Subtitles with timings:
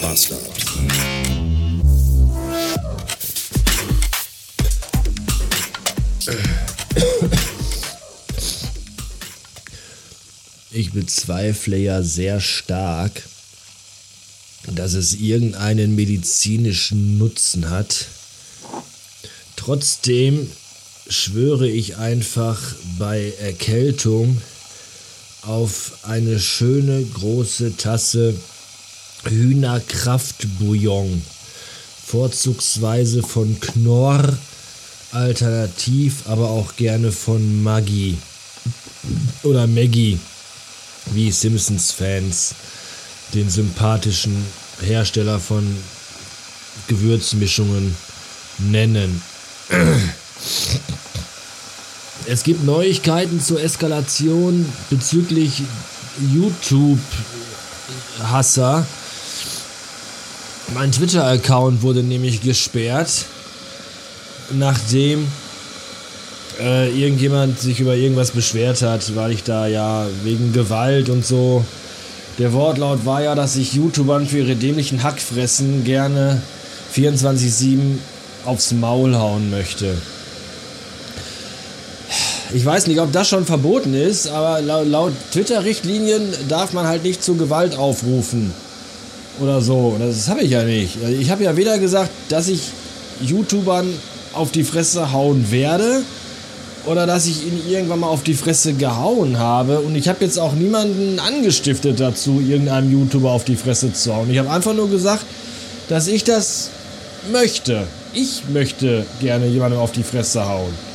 [0.00, 0.40] Bastard.
[10.70, 13.22] Ich bezweifle ja sehr stark,
[14.66, 18.06] dass es irgendeinen medizinischen Nutzen hat.
[19.56, 20.50] Trotzdem
[21.08, 22.60] schwöre ich einfach
[22.98, 24.40] bei Erkältung
[25.42, 28.34] auf eine schöne große Tasse
[29.24, 31.22] Hühnerkraftbouillon.
[32.06, 34.36] Vorzugsweise von Knorr,
[35.12, 38.18] alternativ aber auch gerne von Maggi
[39.42, 40.18] oder Maggie,
[41.12, 42.54] wie Simpsons-Fans
[43.32, 44.44] den sympathischen
[44.80, 45.64] Hersteller von
[46.88, 47.94] Gewürzmischungen
[48.58, 49.22] nennen.
[52.26, 55.62] Es gibt Neuigkeiten zur Eskalation bezüglich
[56.32, 58.84] YouTube-Hasser.
[60.72, 63.24] Mein Twitter-Account wurde nämlich gesperrt,
[64.52, 65.26] nachdem
[66.60, 71.64] äh, irgendjemand sich über irgendwas beschwert hat, weil ich da ja wegen Gewalt und so.
[72.38, 76.40] Der Wortlaut war ja, dass ich YouTubern für ihre dämlichen Hackfressen gerne
[76.94, 77.98] 24-7
[78.44, 79.96] aufs Maul hauen möchte.
[82.52, 87.02] Ich weiß nicht, ob das schon verboten ist, aber laut, laut Twitter-Richtlinien darf man halt
[87.02, 88.52] nicht zu Gewalt aufrufen.
[89.38, 89.96] Oder so.
[89.98, 90.96] Das habe ich ja nicht.
[91.20, 92.70] Ich habe ja weder gesagt, dass ich
[93.22, 93.92] YouTubern
[94.32, 96.02] auf die Fresse hauen werde
[96.86, 99.80] oder dass ich ihn irgendwann mal auf die Fresse gehauen habe.
[99.80, 104.30] Und ich habe jetzt auch niemanden angestiftet dazu, irgendeinem YouTuber auf die Fresse zu hauen.
[104.30, 105.24] Ich habe einfach nur gesagt,
[105.88, 106.70] dass ich das
[107.30, 107.86] möchte.
[108.12, 110.89] Ich möchte gerne jemandem auf die Fresse hauen.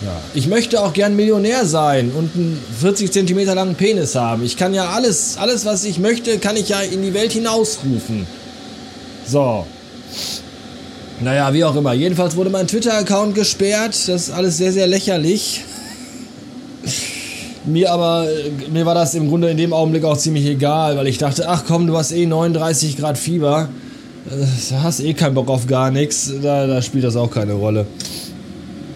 [0.00, 0.20] Ja.
[0.34, 4.44] Ich möchte auch gern Millionär sein und einen 40 cm langen Penis haben.
[4.44, 8.26] Ich kann ja alles, alles, was ich möchte, kann ich ja in die Welt hinausrufen.
[9.26, 9.66] So.
[11.20, 11.92] Naja, wie auch immer.
[11.94, 13.94] Jedenfalls wurde mein Twitter-Account gesperrt.
[14.06, 15.64] Das ist alles sehr, sehr lächerlich.
[17.64, 18.26] Mir aber,
[18.72, 21.64] mir war das im Grunde in dem Augenblick auch ziemlich egal, weil ich dachte, ach
[21.66, 23.68] komm, du hast eh 39 Grad Fieber.
[24.24, 26.32] Du äh, hast eh keinen Bock auf gar nichts.
[26.40, 27.86] Da, da spielt das auch keine Rolle.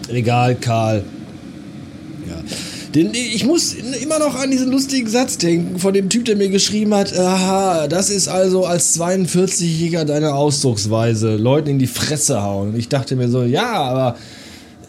[0.09, 1.03] Egal, Karl.
[2.27, 2.43] Ja.
[2.93, 6.49] Den, ich muss immer noch an diesen lustigen Satz denken von dem Typ, der mir
[6.49, 12.69] geschrieben hat, aha, das ist also als 42-Jähriger deine Ausdrucksweise, Leuten in die Fresse hauen.
[12.69, 14.15] Und ich dachte mir so, ja, aber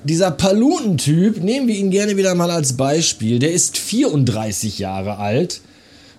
[0.04, 5.62] dieser Paluten-Typ, nehmen wir ihn gerne wieder mal als Beispiel, der ist 34 Jahre alt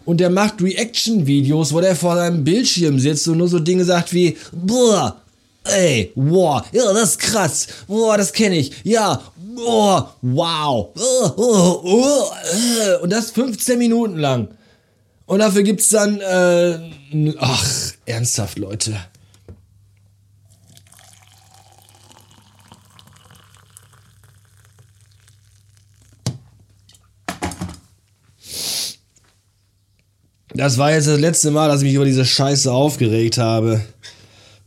[0.06, 4.12] und der macht Reaction-Videos, wo der vor seinem Bildschirm sitzt und nur so Dinge sagt
[4.12, 5.18] wie, boah,
[5.66, 7.68] Ey, wow, ja, das ist krass.
[7.88, 8.72] Boah, das kenne ich.
[8.84, 9.22] Ja,
[9.58, 10.90] oh, wow.
[10.96, 14.50] Oh, oh, oh, und das 15 Minuten lang.
[15.26, 17.66] Und dafür gibt's dann, äh, ach,
[18.06, 18.96] ernsthaft, Leute.
[30.54, 33.82] Das war jetzt das letzte Mal, dass ich mich über diese Scheiße aufgeregt habe.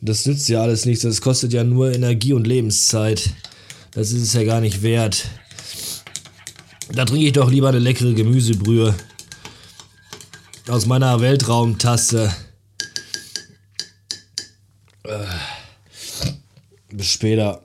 [0.00, 3.30] Das nützt ja alles nichts, das kostet ja nur Energie und Lebenszeit.
[3.92, 5.28] Das ist es ja gar nicht wert.
[6.92, 8.94] Da trinke ich doch lieber eine leckere Gemüsebrühe.
[10.68, 12.34] Aus meiner Weltraumtasse.
[15.04, 15.24] Äh,
[16.90, 17.64] bis später.